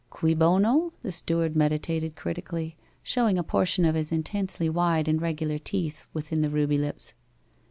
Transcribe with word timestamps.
'Cui 0.09 0.33
bono?' 0.33 0.93
The 1.03 1.11
steward 1.11 1.55
meditated 1.55 2.15
critically, 2.15 2.75
showing 3.03 3.37
a 3.37 3.43
portion 3.43 3.85
of 3.85 3.93
his 3.93 4.11
intensely 4.11 4.67
wide 4.67 5.07
and 5.07 5.21
regular 5.21 5.59
teeth 5.59 6.07
within 6.11 6.41
the 6.41 6.49
ruby 6.49 6.79
lips. 6.79 7.13